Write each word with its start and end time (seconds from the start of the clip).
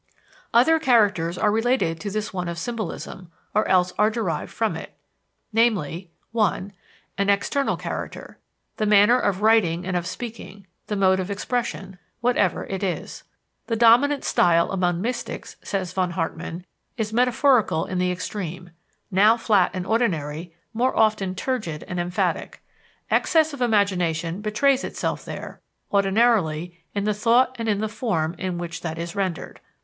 Other 0.51 0.79
characters 0.79 1.37
are 1.37 1.51
related 1.51 1.99
to 1.99 2.09
this 2.09 2.33
one 2.33 2.47
of 2.49 2.57
symbolism, 2.57 3.31
or 3.53 3.67
else 3.67 3.93
are 3.99 4.09
derived 4.09 4.51
from 4.51 4.75
it, 4.75 4.95
viz.: 5.53 6.05
(1) 6.31 6.73
An 7.19 7.29
external 7.29 7.77
character: 7.77 8.39
the 8.77 8.87
manner 8.87 9.19
of 9.19 9.43
writing 9.43 9.85
and 9.85 9.95
of 9.95 10.07
speaking, 10.07 10.65
the 10.87 10.95
mode 10.95 11.19
of 11.19 11.29
expression, 11.29 11.99
whatever 12.19 12.65
it 12.65 12.81
is. 12.81 13.23
"The 13.67 13.75
dominant 13.75 14.23
style 14.23 14.71
among 14.71 15.01
mystics," 15.01 15.55
says 15.63 15.93
von 15.93 16.09
Hartmann, 16.09 16.65
"is 16.97 17.13
metaphorical 17.13 17.85
in 17.85 17.99
the 17.99 18.11
extreme 18.11 18.71
now 19.11 19.37
flat 19.37 19.69
and 19.71 19.85
ordinary, 19.85 20.51
more 20.73 20.97
often 20.97 21.35
turgid 21.35 21.83
and 21.87 21.99
emphatic. 21.99 22.63
Excess 23.11 23.53
of 23.53 23.61
imagination 23.61 24.41
betrays 24.41 24.83
itself 24.83 25.23
there, 25.25 25.61
ordinarily, 25.93 26.81
in 26.95 27.03
the 27.03 27.13
thought 27.13 27.55
and 27.59 27.69
in 27.69 27.81
the 27.81 27.87
form 27.87 28.33
in 28.39 28.57
which 28.57 28.81
that 28.81 28.97
is 28.97 29.15
rendered.... 29.15 29.61